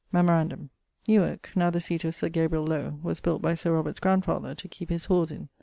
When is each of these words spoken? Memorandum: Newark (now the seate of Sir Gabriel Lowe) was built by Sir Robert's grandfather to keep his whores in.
Memorandum: 0.11 0.71
Newark 1.07 1.51
(now 1.55 1.69
the 1.69 1.79
seate 1.79 2.05
of 2.05 2.15
Sir 2.15 2.27
Gabriel 2.27 2.65
Lowe) 2.65 2.97
was 3.03 3.19
built 3.19 3.39
by 3.39 3.53
Sir 3.53 3.71
Robert's 3.73 3.99
grandfather 3.99 4.55
to 4.55 4.67
keep 4.67 4.89
his 4.89 5.05
whores 5.05 5.31
in. 5.31 5.47